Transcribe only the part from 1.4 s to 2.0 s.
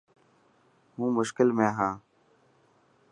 ۾ هان.